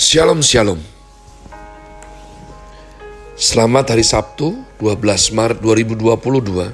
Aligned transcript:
Shalom 0.00 0.40
Shalom. 0.40 0.80
Selamat 3.36 3.92
hari 3.92 4.00
Sabtu 4.00 4.56
12 4.80 4.96
Maret 5.36 5.60
2022 5.60 6.72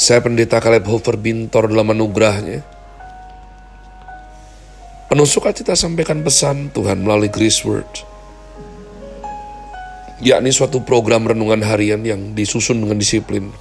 Saya 0.00 0.24
pendeta 0.24 0.56
Caleb 0.64 0.88
Hofer 0.88 1.20
Bintor 1.20 1.68
dalam 1.68 1.92
anugerahnya. 1.92 2.64
Penuh 5.12 5.28
sukacita 5.28 5.76
sampaikan 5.76 6.24
pesan 6.24 6.72
Tuhan 6.72 7.04
melalui 7.04 7.28
Grace 7.28 7.60
Word. 7.68 7.92
Yakni 10.24 10.56
suatu 10.56 10.80
program 10.80 11.28
renungan 11.28 11.60
harian 11.68 12.00
yang 12.00 12.32
disusun 12.32 12.80
dengan 12.80 12.96
disiplin. 12.96 13.52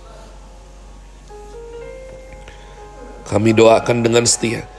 Kami 3.28 3.52
doakan 3.52 4.00
dengan 4.00 4.24
setia 4.24 4.72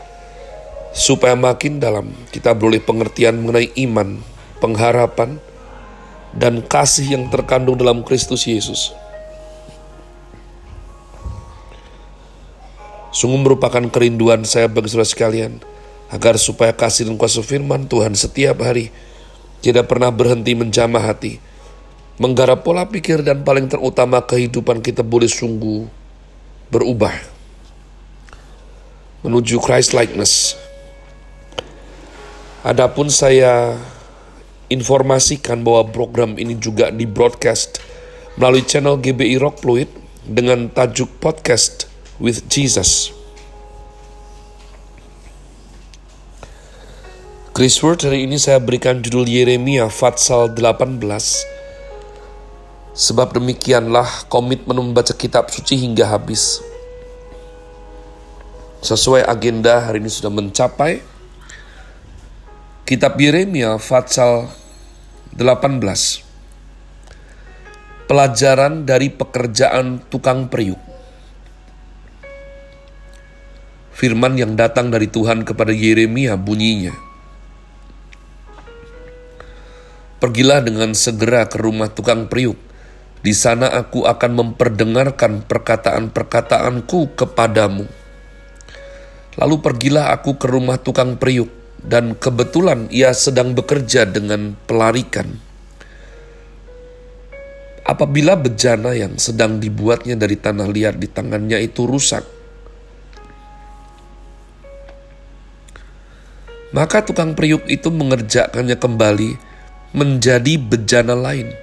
supaya 0.96 1.36
makin 1.36 1.76
dalam 1.76 2.08
kita 2.32 2.56
beroleh 2.56 2.80
pengertian 2.80 3.36
mengenai 3.44 3.68
iman, 3.84 4.16
pengharapan, 4.64 5.36
dan 6.32 6.64
kasih 6.64 7.20
yang 7.20 7.28
terkandung 7.28 7.76
dalam 7.76 8.00
Kristus 8.00 8.48
Yesus. 8.48 8.96
Sungguh 13.12 13.44
merupakan 13.44 13.84
kerinduan 13.92 14.48
saya 14.48 14.72
bagi 14.72 14.88
saudara 14.88 15.04
sekalian, 15.04 15.60
agar 16.08 16.40
supaya 16.40 16.72
kasih 16.72 17.12
dan 17.12 17.20
kuasa 17.20 17.44
firman 17.44 17.84
Tuhan 17.92 18.16
setiap 18.16 18.64
hari 18.64 18.88
tidak 19.60 19.92
pernah 19.92 20.08
berhenti 20.08 20.56
menjamah 20.56 21.12
hati, 21.12 21.36
menggarap 22.16 22.64
pola 22.64 22.88
pikir 22.88 23.20
dan 23.20 23.44
paling 23.44 23.68
terutama 23.68 24.24
kehidupan 24.24 24.80
kita 24.80 25.04
boleh 25.04 25.28
sungguh 25.28 25.84
berubah 26.72 27.12
menuju 29.22 29.58
Christ 29.62 29.94
likeness 29.94 30.65
Adapun 32.64 33.12
saya 33.12 33.76
informasikan 34.72 35.60
bahwa 35.60 35.92
program 35.92 36.40
ini 36.40 36.56
juga 36.56 36.88
di 36.88 37.04
broadcast 37.04 37.82
melalui 38.40 38.64
channel 38.64 38.96
GBI 38.96 39.36
Rock 39.36 39.60
Fluid 39.60 39.90
dengan 40.24 40.72
tajuk 40.72 41.12
podcast 41.20 41.90
with 42.16 42.48
Jesus. 42.48 43.12
Chris 47.56 47.80
Word 47.80 48.04
hari 48.04 48.28
ini 48.28 48.36
saya 48.36 48.60
berikan 48.60 49.00
judul 49.00 49.24
Yeremia 49.24 49.88
Fatsal 49.88 50.52
18 50.52 51.00
Sebab 52.96 53.36
demikianlah 53.36 54.24
komitmen 54.32 54.80
membaca 54.80 55.12
kitab 55.12 55.52
suci 55.52 55.76
hingga 55.76 56.08
habis. 56.08 56.64
Sesuai 58.80 59.24
agenda 59.28 59.84
hari 59.84 60.00
ini 60.00 60.08
sudah 60.08 60.32
mencapai 60.32 61.04
Kitab 62.86 63.18
Yeremia 63.18 63.82
Fatsal 63.82 64.46
18 65.34 65.82
Pelajaran 68.06 68.86
dari 68.86 69.10
pekerjaan 69.10 70.06
tukang 70.06 70.46
periuk. 70.46 70.78
Firman 73.90 74.38
yang 74.38 74.54
datang 74.54 74.94
dari 74.94 75.10
Tuhan 75.10 75.42
kepada 75.42 75.74
Yeremia 75.74 76.38
bunyinya. 76.38 76.94
Pergilah 80.22 80.62
dengan 80.62 80.94
segera 80.94 81.50
ke 81.50 81.58
rumah 81.58 81.90
tukang 81.90 82.30
periuk. 82.30 82.54
Di 83.18 83.34
sana 83.34 83.66
aku 83.66 84.06
akan 84.06 84.30
memperdengarkan 84.30 85.42
perkataan-perkataanku 85.42 87.18
kepadamu. 87.18 87.90
Lalu 89.42 89.56
pergilah 89.58 90.14
aku 90.14 90.38
ke 90.38 90.46
rumah 90.46 90.78
tukang 90.78 91.18
periuk, 91.18 91.65
dan 91.84 92.16
kebetulan 92.16 92.88
ia 92.88 93.12
sedang 93.12 93.52
bekerja 93.52 94.08
dengan 94.08 94.56
pelarikan. 94.64 95.36
Apabila 97.86 98.34
bejana 98.34 98.96
yang 98.98 99.14
sedang 99.14 99.62
dibuatnya 99.62 100.18
dari 100.18 100.34
tanah 100.34 100.66
liat 100.66 100.98
di 100.98 101.06
tangannya 101.06 101.62
itu 101.62 101.86
rusak, 101.86 102.26
maka 106.74 107.06
tukang 107.06 107.38
periuk 107.38 107.62
itu 107.70 107.92
mengerjakannya 107.94 108.74
kembali 108.74 109.30
menjadi 109.94 110.58
bejana 110.58 111.14
lain, 111.14 111.54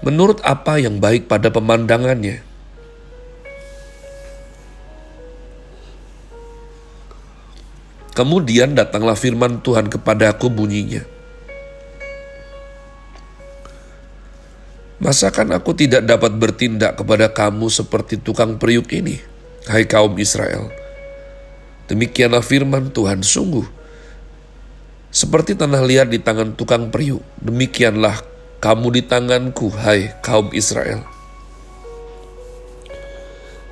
menurut 0.00 0.40
apa 0.40 0.80
yang 0.80 1.02
baik 1.02 1.28
pada 1.28 1.52
pemandangannya. 1.52 2.45
Kemudian 8.16 8.72
datanglah 8.72 9.12
firman 9.12 9.60
Tuhan 9.60 9.92
kepadaku 9.92 10.48
bunyinya. 10.48 11.04
Masakan 14.96 15.52
aku 15.52 15.76
tidak 15.76 16.08
dapat 16.08 16.32
bertindak 16.40 16.96
kepada 16.96 17.28
kamu 17.28 17.68
seperti 17.68 18.16
tukang 18.16 18.56
periuk 18.56 18.88
ini, 18.96 19.20
hai 19.68 19.84
kaum 19.84 20.16
Israel? 20.16 20.72
Demikianlah 21.92 22.40
firman 22.40 22.88
Tuhan 22.88 23.20
sungguh. 23.20 23.68
Seperti 25.12 25.52
tanah 25.52 25.84
liat 25.84 26.08
di 26.08 26.16
tangan 26.16 26.56
tukang 26.56 26.88
periuk, 26.88 27.20
demikianlah 27.44 28.16
kamu 28.64 28.96
di 28.96 29.02
tanganku, 29.04 29.68
hai 29.76 30.16
kaum 30.24 30.48
Israel. 30.56 31.04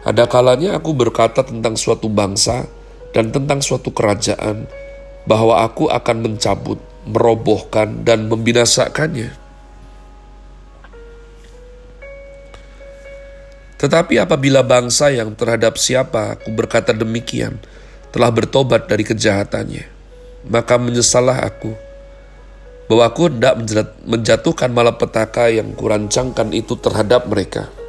Ada 0.05 0.29
kalanya 0.29 0.77
aku 0.77 0.93
berkata 0.93 1.41
tentang 1.41 1.81
suatu 1.81 2.13
bangsa, 2.13 2.69
dan 3.15 3.31
tentang 3.31 3.63
suatu 3.63 3.95
kerajaan, 3.95 4.67
bahwa 5.25 5.65
aku 5.65 5.89
akan 5.89 6.17
mencabut, 6.21 6.77
merobohkan, 7.09 8.05
dan 8.05 8.29
membinasakannya. 8.29 9.33
Tetapi 13.79 14.17
apabila 14.17 14.65
bangsa 14.65 15.13
yang 15.13 15.37
terhadap 15.37 15.77
siapa 15.77 16.41
aku 16.41 16.49
berkata 16.57 16.97
demikian 16.97 17.61
telah 18.11 18.33
bertobat 18.33 18.89
dari 18.89 19.05
kejahatannya, 19.05 19.85
maka 20.49 20.81
menyesalah 20.81 21.45
aku 21.45 21.77
bahwa 22.89 23.05
aku 23.09 23.33
hendak 23.33 23.61
menjatuhkan 24.05 24.73
malapetaka 24.73 25.53
yang 25.53 25.73
kurancangkan 25.77 26.51
itu 26.57 26.77
terhadap 26.81 27.29
mereka.' 27.29 27.84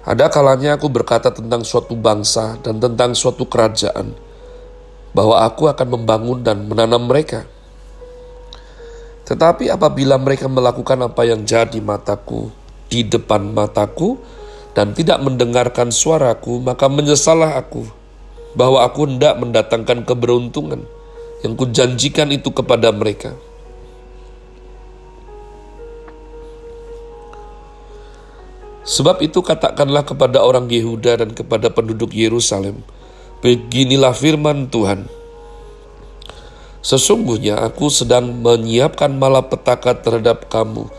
Ada 0.00 0.32
kalanya 0.32 0.80
aku 0.80 0.88
berkata 0.88 1.28
tentang 1.28 1.60
suatu 1.60 1.92
bangsa 1.92 2.56
dan 2.64 2.80
tentang 2.80 3.12
suatu 3.12 3.44
kerajaan, 3.44 4.16
bahwa 5.12 5.44
aku 5.44 5.68
akan 5.68 6.00
membangun 6.00 6.40
dan 6.40 6.64
menanam 6.64 7.04
mereka. 7.04 7.44
Tetapi 9.28 9.68
apabila 9.68 10.16
mereka 10.16 10.48
melakukan 10.48 11.04
apa 11.04 11.28
yang 11.28 11.44
jadi 11.44 11.76
mataku, 11.84 12.48
di 12.88 13.04
depan 13.04 13.52
mataku, 13.52 14.16
dan 14.72 14.96
tidak 14.96 15.20
mendengarkan 15.20 15.92
suaraku, 15.92 16.64
maka 16.64 16.88
menyesalah 16.88 17.60
aku, 17.60 17.84
bahwa 18.56 18.80
aku 18.80 19.04
hendak 19.04 19.36
mendatangkan 19.36 20.08
keberuntungan 20.08 20.80
yang 21.44 21.52
kujanjikan 21.60 22.32
itu 22.32 22.48
kepada 22.48 22.88
mereka.' 22.88 23.49
Sebab 28.90 29.22
itu 29.22 29.38
katakanlah 29.38 30.02
kepada 30.02 30.42
orang 30.42 30.66
Yehuda 30.66 31.22
dan 31.22 31.30
kepada 31.30 31.70
penduduk 31.70 32.10
Yerusalem, 32.10 32.82
Beginilah 33.40 34.12
firman 34.12 34.68
Tuhan. 34.68 35.08
Sesungguhnya 36.84 37.56
aku 37.62 37.88
sedang 37.88 38.36
menyiapkan 38.44 39.16
malapetaka 39.16 39.96
terhadap 39.96 40.52
kamu 40.52 40.92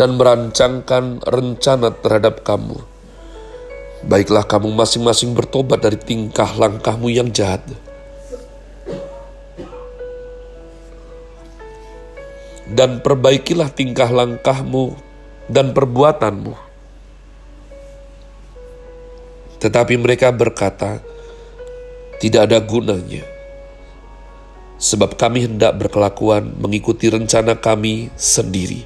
dan 0.00 0.16
merancangkan 0.16 1.20
rencana 1.20 1.92
terhadap 1.92 2.40
kamu. 2.48 2.80
Baiklah 4.08 4.48
kamu 4.48 4.72
masing-masing 4.72 5.36
bertobat 5.36 5.84
dari 5.84 6.00
tingkah 6.00 6.48
langkahmu 6.56 7.12
yang 7.12 7.28
jahat. 7.28 7.60
Dan 12.72 13.04
perbaikilah 13.04 13.68
tingkah 13.68 14.08
langkahmu 14.08 14.96
dan 15.52 15.76
perbuatanmu 15.76 16.71
tetapi 19.62 19.94
mereka 19.94 20.34
berkata, 20.34 20.98
"Tidak 22.18 22.50
ada 22.50 22.58
gunanya, 22.58 23.22
sebab 24.82 25.14
kami 25.14 25.46
hendak 25.46 25.78
berkelakuan 25.78 26.58
mengikuti 26.58 27.06
rencana 27.06 27.54
kami 27.54 28.10
sendiri, 28.18 28.82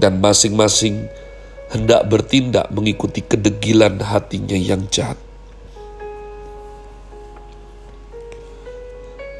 dan 0.00 0.24
masing-masing 0.24 1.04
hendak 1.68 2.08
bertindak 2.08 2.72
mengikuti 2.72 3.20
kedegilan 3.20 4.00
hatinya 4.00 4.56
yang 4.56 4.88
jahat." 4.88 5.20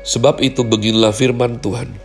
Sebab 0.05 0.45
itu 0.45 0.61
beginilah 0.61 1.17
firman 1.17 1.57
Tuhan. 1.65 1.97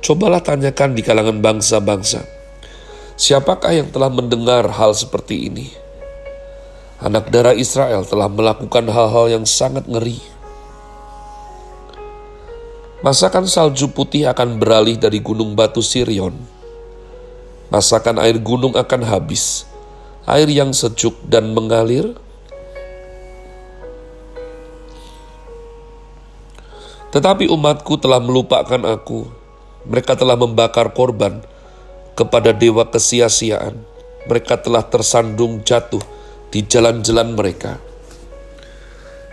Cobalah 0.00 0.40
tanyakan 0.40 0.96
di 0.96 1.04
kalangan 1.04 1.44
bangsa-bangsa, 1.44 2.24
siapakah 3.20 3.76
yang 3.76 3.92
telah 3.92 4.08
mendengar 4.08 4.64
hal 4.72 4.96
seperti 4.96 5.52
ini? 5.52 5.87
Anak 6.98 7.30
darah 7.30 7.54
Israel 7.54 8.02
telah 8.02 8.26
melakukan 8.26 8.82
hal-hal 8.90 9.30
yang 9.30 9.46
sangat 9.46 9.86
ngeri. 9.86 10.18
Masakan 13.06 13.46
salju 13.46 13.86
putih 13.94 14.26
akan 14.26 14.58
beralih 14.58 14.98
dari 14.98 15.22
gunung 15.22 15.54
batu 15.54 15.78
Sirion. 15.78 16.34
Masakan 17.70 18.18
air 18.18 18.42
gunung 18.42 18.74
akan 18.74 19.06
habis. 19.06 19.62
Air 20.26 20.50
yang 20.50 20.74
sejuk 20.74 21.14
dan 21.30 21.54
mengalir 21.54 22.18
Tetapi 27.14 27.46
umatku 27.46 27.94
telah 28.02 28.18
melupakan 28.18 28.82
aku. 28.90 29.30
Mereka 29.86 30.18
telah 30.18 30.34
membakar 30.34 30.90
korban 30.90 31.46
kepada 32.18 32.50
dewa 32.50 32.90
kesia-siaan. 32.90 33.86
Mereka 34.26 34.58
telah 34.66 34.82
tersandung 34.82 35.62
jatuh 35.62 36.17
di 36.48 36.64
jalan-jalan 36.64 37.36
mereka, 37.36 37.76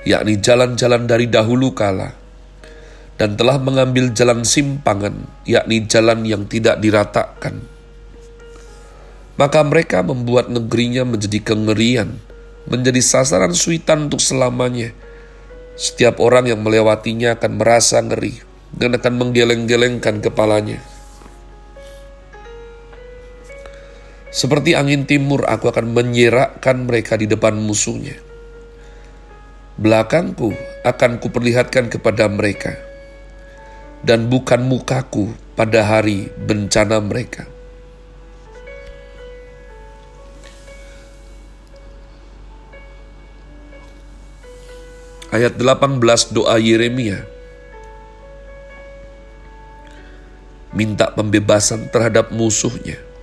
yakni 0.03 0.39
jalan-jalan 0.39 1.07
dari 1.07 1.31
dahulu 1.31 1.71
kala, 1.71 2.11
dan 3.15 3.39
telah 3.39 3.55
mengambil 3.59 4.11
jalan 4.11 4.43
simpangan, 4.43 5.23
yakni 5.47 5.87
jalan 5.87 6.27
yang 6.27 6.43
tidak 6.45 6.83
diratakan. 6.83 7.63
Maka 9.35 9.63
mereka 9.67 9.99
membuat 9.99 10.47
negerinya 10.47 11.03
menjadi 11.03 11.43
kengerian, 11.43 12.19
menjadi 12.71 13.03
sasaran 13.03 13.51
suitan 13.51 14.07
untuk 14.07 14.23
selamanya. 14.23 14.95
Setiap 15.75 16.23
orang 16.23 16.47
yang 16.47 16.63
melewatinya 16.63 17.35
akan 17.35 17.59
merasa 17.59 17.99
ngeri 17.99 18.39
dan 18.71 18.95
akan 18.95 19.13
menggeleng-gelengkan 19.19 20.23
kepalanya. 20.23 20.79
Seperti 24.35 24.75
angin 24.75 25.07
timur, 25.07 25.47
aku 25.47 25.71
akan 25.71 25.95
menyerakkan 25.95 26.83
mereka 26.83 27.15
di 27.15 27.23
depan 27.23 27.55
musuhnya. 27.55 28.19
Belakangku 29.79 30.51
akan 30.83 31.23
kuperlihatkan 31.23 31.87
kepada 31.87 32.27
mereka, 32.27 32.75
dan 34.03 34.27
bukan 34.27 34.67
mukaku 34.67 35.31
pada 35.55 35.87
hari 35.87 36.27
bencana 36.35 36.99
mereka. 36.99 37.47
Ayat 45.31 45.55
18 45.55 46.35
doa 46.35 46.59
Yeremia 46.59 47.23
minta 50.75 51.07
pembebasan 51.15 51.87
terhadap 51.87 52.35
musuhnya. 52.35 53.14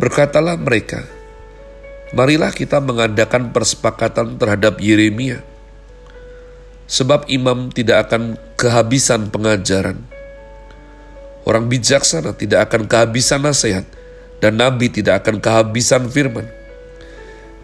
Berkatalah 0.00 0.56
mereka, 0.56 1.04
marilah 2.16 2.48
kita 2.56 2.80
mengadakan 2.80 3.52
persepakatan 3.52 4.40
terhadap 4.40 4.80
Yeremia, 4.80 5.44
sebab 6.88 7.28
imam 7.28 7.68
tidak 7.68 8.08
akan 8.08 8.40
kehabisan 8.56 9.28
pengajaran. 9.28 10.00
Orang 11.44 11.68
bijaksana 11.68 12.32
tidak 12.32 12.72
akan 12.72 12.88
kehabisan 12.88 13.44
nasihat, 13.44 13.84
dan 14.40 14.56
nabi 14.56 14.88
tidak 14.88 15.20
akan 15.20 15.36
kehabisan 15.36 16.08
firman. 16.08 16.48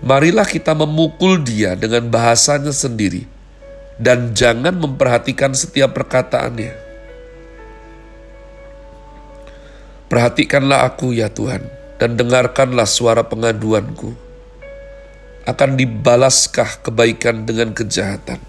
Marilah 0.05 0.45
kita 0.45 0.77
memukul 0.77 1.41
dia 1.41 1.73
dengan 1.73 2.05
bahasanya 2.13 2.69
sendiri, 2.69 3.25
dan 3.97 4.37
jangan 4.37 4.77
memperhatikan 4.77 5.57
setiap 5.57 5.97
perkataannya. 5.97 6.85
Perhatikanlah 10.13 10.85
aku 10.85 11.17
ya 11.17 11.33
Tuhan, 11.33 11.76
dan 11.97 12.17
dengarkanlah 12.17 12.89
suara 12.89 13.25
pengaduanku. 13.25 14.13
Akan 15.47 15.79
dibalaskah 15.79 16.83
kebaikan 16.83 17.47
dengan 17.47 17.71
kejahatan? 17.71 18.43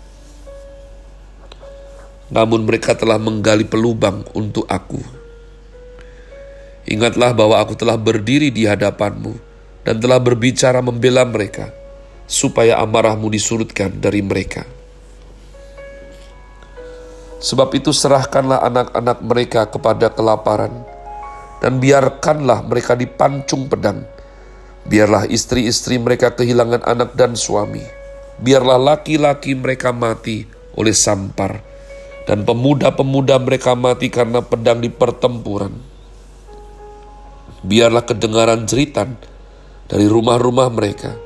Namun 2.34 2.68
mereka 2.68 2.98
telah 2.98 3.22
menggali 3.22 3.64
pelubang 3.64 4.26
untuk 4.36 4.68
aku. 4.68 5.00
Ingatlah 6.88 7.36
bahwa 7.36 7.60
aku 7.60 7.76
telah 7.76 8.00
berdiri 8.00 8.50
di 8.50 8.64
hadapanmu 8.66 9.36
dan 9.84 10.00
telah 10.00 10.20
berbicara 10.20 10.80
membela 10.84 11.24
mereka, 11.24 11.72
supaya 12.28 12.80
amarahmu 12.84 13.32
disurutkan 13.32 13.92
dari 14.00 14.20
mereka. 14.20 14.68
Sebab 17.38 17.70
itu 17.78 17.94
serahkanlah 17.94 18.66
anak-anak 18.66 19.18
mereka 19.22 19.62
kepada 19.70 20.10
kelaparan, 20.10 20.84
dan 21.64 21.82
biarkanlah 21.82 22.66
mereka 22.66 22.94
dipancung 22.94 23.66
pedang. 23.70 24.06
Biarlah 24.88 25.28
istri-istri 25.28 26.00
mereka 26.00 26.32
kehilangan 26.32 26.88
anak 26.88 27.12
dan 27.18 27.36
suami. 27.36 27.84
Biarlah 28.38 28.78
laki-laki 28.78 29.58
mereka 29.58 29.92
mati 29.92 30.46
oleh 30.78 30.94
sampar, 30.94 31.60
dan 32.30 32.46
pemuda-pemuda 32.46 33.42
mereka 33.42 33.74
mati 33.74 34.14
karena 34.14 34.46
pedang 34.46 34.80
di 34.80 34.94
pertempuran. 34.94 35.74
Biarlah 37.66 38.06
kedengaran 38.06 38.70
jeritan 38.70 39.18
dari 39.90 40.06
rumah-rumah 40.06 40.70
mereka, 40.70 41.18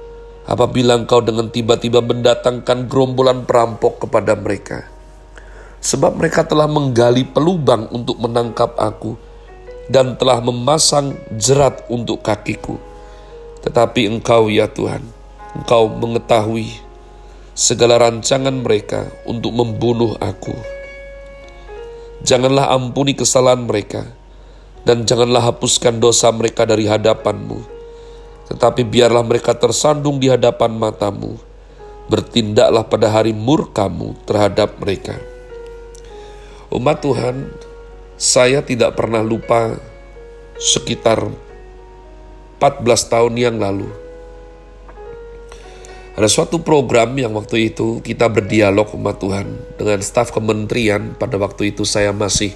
apabila 0.48 0.96
engkau 0.96 1.20
dengan 1.20 1.52
tiba-tiba 1.52 2.00
mendatangkan 2.00 2.88
gerombolan 2.88 3.44
perampok 3.44 4.08
kepada 4.08 4.34
mereka. 4.40 4.88
Sebab 5.82 6.16
mereka 6.16 6.48
telah 6.48 6.70
menggali 6.72 7.28
pelubang 7.28 7.92
untuk 7.92 8.16
menangkap 8.22 8.78
aku, 8.80 9.20
dan 9.92 10.16
telah 10.16 10.40
memasang 10.40 11.20
jerat 11.36 11.84
untuk 11.92 12.24
kakiku. 12.24 12.80
Tetapi 13.62 14.08
engkau 14.08 14.48
ya 14.48 14.72
Tuhan, 14.72 15.04
engkau 15.54 15.92
mengetahui 15.92 16.72
segala 17.52 18.00
rancangan 18.00 18.56
mereka 18.56 19.12
untuk 19.28 19.52
membunuh 19.52 20.16
aku. 20.18 20.56
Janganlah 22.24 22.72
ampuni 22.72 23.14
kesalahan 23.14 23.68
mereka, 23.68 24.08
dan 24.88 25.04
janganlah 25.04 25.52
hapuskan 25.52 26.00
dosa 26.00 26.32
mereka 26.32 26.64
dari 26.64 26.88
hadapanmu. 26.88 27.60
Tetapi 28.50 28.82
biarlah 28.88 29.22
mereka 29.28 29.54
tersandung 29.54 30.18
di 30.18 30.32
hadapan 30.32 30.74
matamu, 30.74 31.38
bertindaklah 32.08 32.86
pada 32.88 33.12
hari 33.12 33.36
murkamu 33.36 34.16
terhadap 34.26 34.78
mereka. 34.82 35.18
Umat 36.72 37.04
Tuhan, 37.04 37.52
saya 38.22 38.62
tidak 38.62 38.94
pernah 38.94 39.26
lupa 39.26 39.82
sekitar 40.62 41.26
14 42.62 42.86
tahun 42.86 43.34
yang 43.34 43.58
lalu. 43.58 43.90
Ada 46.14 46.30
suatu 46.30 46.62
program 46.62 47.18
yang 47.18 47.34
waktu 47.34 47.74
itu 47.74 47.98
kita 48.06 48.30
berdialog 48.30 48.94
umat 48.94 49.18
Tuhan 49.18 49.50
dengan 49.74 50.06
staf 50.06 50.30
kementerian 50.30 51.18
pada 51.18 51.42
waktu 51.42 51.74
itu 51.74 51.82
saya 51.82 52.14
masih 52.14 52.54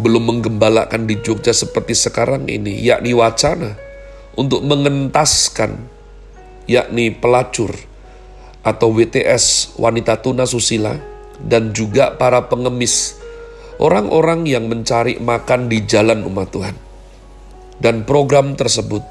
belum 0.00 0.24
menggembalakan 0.24 1.04
di 1.04 1.20
Jogja 1.20 1.52
seperti 1.52 1.92
sekarang 1.92 2.48
ini, 2.48 2.80
yakni 2.80 3.12
wacana 3.12 3.76
untuk 4.40 4.64
mengentaskan 4.64 5.76
yakni 6.64 7.12
pelacur 7.12 7.76
atau 8.64 8.88
WTS 8.88 9.76
wanita 9.76 10.16
tuna 10.24 10.48
susila 10.48 10.96
dan 11.44 11.76
juga 11.76 12.16
para 12.16 12.40
pengemis 12.48 13.25
orang-orang 13.76 14.48
yang 14.48 14.68
mencari 14.68 15.20
makan 15.20 15.68
di 15.68 15.84
jalan 15.84 16.24
umat 16.24 16.48
Tuhan. 16.52 16.76
Dan 17.76 18.08
program 18.08 18.56
tersebut 18.56 19.04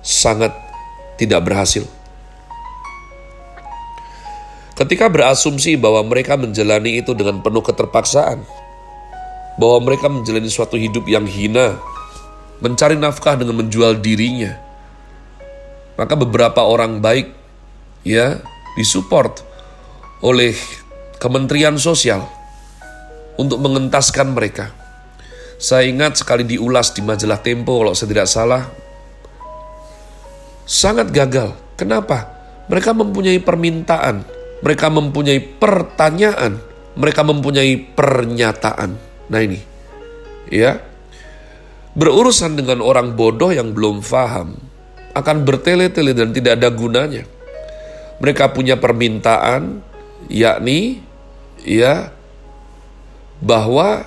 sangat 0.00 0.52
tidak 1.20 1.44
berhasil. 1.44 1.84
Ketika 4.76 5.08
berasumsi 5.08 5.76
bahwa 5.80 6.04
mereka 6.04 6.36
menjalani 6.36 7.00
itu 7.00 7.16
dengan 7.16 7.40
penuh 7.40 7.64
keterpaksaan, 7.64 8.44
bahwa 9.56 9.78
mereka 9.88 10.12
menjalani 10.12 10.52
suatu 10.52 10.76
hidup 10.76 11.08
yang 11.08 11.24
hina, 11.24 11.80
mencari 12.60 12.96
nafkah 12.96 13.40
dengan 13.40 13.56
menjual 13.64 14.00
dirinya, 14.00 14.56
maka 15.96 16.12
beberapa 16.12 16.60
orang 16.60 17.00
baik 17.00 17.32
ya 18.04 18.40
disupport 18.76 19.40
oleh 20.20 20.52
Kementerian 21.16 21.80
Sosial 21.80 22.20
untuk 23.36 23.60
mengentaskan 23.60 24.32
mereka. 24.32 24.72
Saya 25.56 25.88
ingat 25.88 26.20
sekali 26.20 26.44
diulas 26.44 26.92
di 26.92 27.00
majalah 27.00 27.40
Tempo 27.40 27.80
kalau 27.80 27.96
saya 27.96 28.08
tidak 28.12 28.28
salah. 28.28 28.64
Sangat 30.68 31.08
gagal. 31.14 31.56
Kenapa? 31.76 32.28
Mereka 32.66 32.92
mempunyai 32.96 33.38
permintaan, 33.38 34.26
mereka 34.64 34.90
mempunyai 34.90 35.38
pertanyaan, 35.38 36.58
mereka 36.98 37.22
mempunyai 37.22 37.78
pernyataan. 37.94 38.90
Nah 39.30 39.40
ini, 39.40 39.60
ya, 40.50 40.80
berurusan 41.94 42.58
dengan 42.58 42.82
orang 42.82 43.14
bodoh 43.14 43.54
yang 43.54 43.70
belum 43.70 44.02
paham 44.02 44.58
akan 45.14 45.36
bertele-tele 45.46 46.12
dan 46.12 46.34
tidak 46.34 46.58
ada 46.58 46.68
gunanya. 46.74 47.24
Mereka 48.18 48.56
punya 48.56 48.80
permintaan, 48.80 49.84
yakni, 50.32 51.04
ya, 51.62 52.15
bahwa 53.40 54.04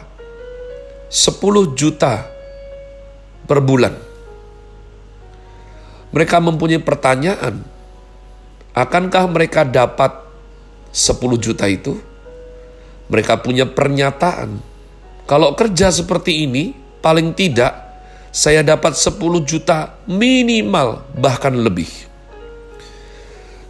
10 1.10 1.78
juta 1.78 2.26
per 3.46 3.60
bulan. 3.62 3.94
Mereka 6.10 6.42
mempunyai 6.42 6.82
pertanyaan, 6.82 7.62
Akankah 8.80 9.28
mereka 9.28 9.68
dapat 9.68 10.24
10 10.94 11.20
juta 11.36 11.66
itu? 11.68 12.00
Mereka 13.12 13.42
punya 13.42 13.68
pernyataan. 13.68 14.62
Kalau 15.26 15.52
kerja 15.58 15.92
seperti 15.92 16.46
ini, 16.46 16.72
paling 17.04 17.34
tidak 17.34 17.76
saya 18.30 18.62
dapat 18.62 18.94
10 18.94 19.20
juta 19.44 20.00
minimal 20.06 21.02
bahkan 21.18 21.52
lebih. 21.52 21.90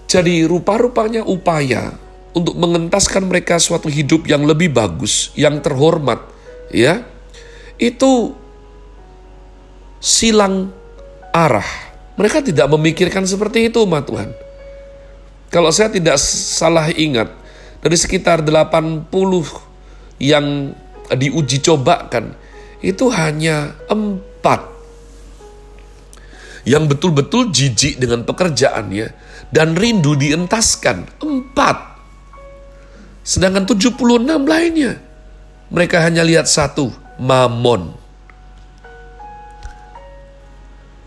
Jadi 0.06 0.44
rupa-rupanya 0.46 1.24
upaya 1.24 1.96
untuk 2.40 2.56
mengentaskan 2.56 3.28
mereka 3.28 3.60
suatu 3.60 3.92
hidup 3.92 4.26
yang 4.26 4.48
lebih 4.48 4.72
bagus, 4.72 5.30
yang 5.36 5.60
terhormat, 5.60 6.24
ya. 6.72 7.04
Itu 7.76 8.36
silang 10.00 10.72
arah. 11.36 11.68
Mereka 12.20 12.44
tidak 12.44 12.68
memikirkan 12.72 13.24
seperti 13.24 13.72
itu, 13.72 13.84
umat 13.84 14.08
Tuhan. 14.08 14.32
Kalau 15.50 15.72
saya 15.72 15.90
tidak 15.90 16.20
salah 16.20 16.92
ingat, 16.92 17.32
dari 17.80 17.96
sekitar 17.96 18.44
80 18.44 19.08
yang 20.20 20.76
diuji 21.16 21.58
cobakan, 21.64 22.36
itu 22.84 23.08
hanya 23.12 23.76
empat 23.88 24.80
yang 26.68 26.86
betul-betul 26.86 27.50
jijik 27.50 27.98
dengan 27.98 28.28
pekerjaannya 28.28 29.08
dan 29.50 29.74
rindu 29.74 30.14
dientaskan. 30.14 31.18
Empat. 31.18 31.89
Sedangkan 33.30 33.70
76 33.70 34.26
lainnya, 34.26 34.98
mereka 35.70 36.02
hanya 36.02 36.26
lihat 36.26 36.50
satu, 36.50 36.90
mamon. 37.22 37.94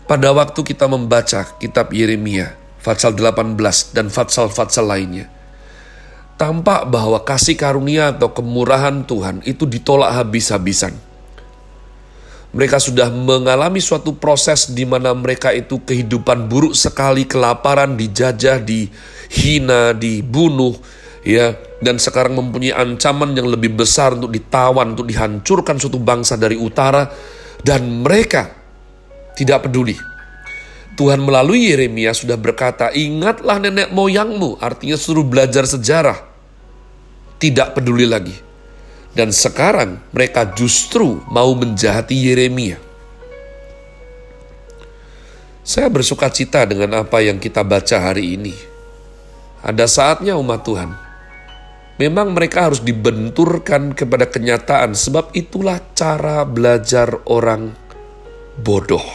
Pada 0.07 0.31
waktu 0.31 0.63
kita 0.63 0.87
membaca 0.87 1.43
kitab 1.59 1.91
Yeremia, 1.91 2.55
Fatsal 2.79 3.19
18 3.19 3.59
dan 3.91 4.07
Fatsal-Fatsal 4.07 4.87
lainnya, 4.87 5.27
tampak 6.39 6.87
bahwa 6.87 7.19
kasih 7.27 7.59
karunia 7.59 8.15
atau 8.15 8.31
kemurahan 8.31 9.03
Tuhan 9.03 9.43
itu 9.43 9.67
ditolak 9.67 10.15
habis-habisan. 10.15 10.95
Mereka 12.55 12.79
sudah 12.79 13.11
mengalami 13.11 13.83
suatu 13.83 14.15
proses 14.15 14.71
di 14.71 14.87
mana 14.87 15.11
mereka 15.11 15.51
itu 15.51 15.83
kehidupan 15.83 16.47
buruk 16.47 16.71
sekali, 16.71 17.27
kelaparan, 17.27 17.99
dijajah, 17.99 18.63
dihina, 18.63 19.91
dibunuh, 19.91 21.02
ya, 21.23 21.55
dan 21.79 21.99
sekarang 21.99 22.35
mempunyai 22.37 22.75
ancaman 22.75 23.35
yang 23.35 23.47
lebih 23.49 23.73
besar 23.73 24.15
untuk 24.15 24.31
ditawan, 24.31 24.95
untuk 24.95 25.07
dihancurkan 25.07 25.79
suatu 25.79 25.99
bangsa 25.99 26.35
dari 26.39 26.59
utara, 26.59 27.09
dan 27.63 28.03
mereka 28.03 28.51
tidak 29.33 29.67
peduli. 29.67 29.97
Tuhan 30.93 31.25
melalui 31.25 31.73
Yeremia 31.73 32.13
sudah 32.13 32.37
berkata, 32.37 32.93
ingatlah 32.93 33.57
nenek 33.57 33.89
moyangmu, 33.89 34.61
artinya 34.61 34.93
suruh 34.93 35.25
belajar 35.25 35.65
sejarah. 35.65 36.21
Tidak 37.41 37.73
peduli 37.73 38.05
lagi. 38.05 38.37
Dan 39.13 39.33
sekarang 39.33 40.13
mereka 40.13 40.53
justru 40.53 41.21
mau 41.29 41.49
menjahati 41.57 42.13
Yeremia. 42.13 42.77
Saya 45.65 45.89
bersuka 45.89 46.29
cita 46.29 46.65
dengan 46.67 47.05
apa 47.05 47.23
yang 47.25 47.41
kita 47.41 47.65
baca 47.65 47.97
hari 47.97 48.37
ini. 48.37 48.53
Ada 49.63 49.87
saatnya 49.87 50.35
umat 50.37 50.61
Tuhan. 50.61 51.02
Memang 51.93 52.33
mereka 52.33 52.65
harus 52.69 52.81
dibenturkan 52.81 53.93
kepada 53.93 54.25
kenyataan 54.25 54.97
sebab 54.97 55.29
itulah 55.37 55.77
cara 55.93 56.41
belajar 56.41 57.21
orang 57.29 57.77
bodoh. 58.57 59.05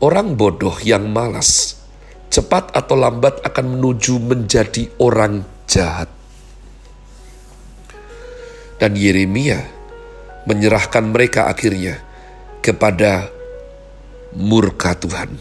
Orang 0.00 0.40
bodoh 0.40 0.72
yang 0.80 1.12
malas, 1.12 1.76
cepat 2.32 2.72
atau 2.72 2.96
lambat 2.96 3.44
akan 3.44 3.76
menuju 3.76 4.16
menjadi 4.16 4.88
orang 4.96 5.44
jahat. 5.68 6.08
Dan 8.80 8.96
Yeremia 8.96 9.62
menyerahkan 10.48 11.04
mereka 11.04 11.46
akhirnya 11.52 12.00
kepada 12.64 13.28
murka 14.34 14.96
Tuhan. 14.96 15.36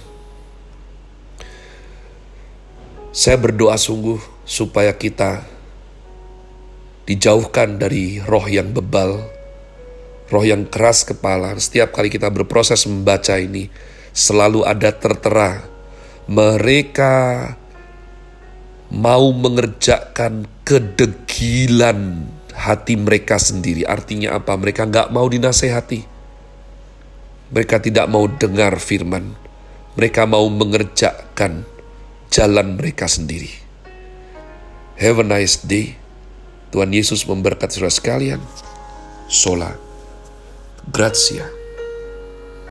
Saya 3.15 3.39
berdoa 3.39 3.79
sungguh 3.79 4.19
supaya 4.45 4.93
kita 4.93 5.43
dijauhkan 7.11 7.75
dari 7.75 8.23
roh 8.23 8.47
yang 8.47 8.71
bebal, 8.71 9.19
roh 10.31 10.45
yang 10.47 10.63
keras 10.71 11.03
kepala. 11.03 11.51
Setiap 11.59 11.91
kali 11.91 12.07
kita 12.07 12.31
berproses 12.31 12.87
membaca 12.87 13.35
ini, 13.35 13.67
selalu 14.15 14.63
ada 14.63 14.95
tertera 14.95 15.67
mereka 16.31 17.43
mau 18.91 19.31
mengerjakan 19.35 20.47
kedegilan 20.63 22.27
hati 22.55 22.95
mereka 22.95 23.35
sendiri. 23.35 23.83
Artinya 23.83 24.39
apa? 24.39 24.55
Mereka 24.55 24.87
nggak 24.87 25.11
mau 25.11 25.27
dinasehati. 25.27 26.07
Mereka 27.51 27.83
tidak 27.83 28.07
mau 28.07 28.31
dengar 28.31 28.79
firman. 28.79 29.35
Mereka 29.99 30.23
mau 30.23 30.47
mengerjakan 30.47 31.67
jalan 32.31 32.79
mereka 32.79 33.11
sendiri. 33.11 33.51
Have 34.95 35.19
a 35.19 35.27
nice 35.27 35.59
day. 35.59 36.00
Tuhan 36.71 36.91
Yesus 36.95 37.27
memberkati 37.27 37.77
saudara 37.77 37.91
sekalian. 37.91 38.41
Sola. 39.27 39.75
Grazie. 40.87 41.60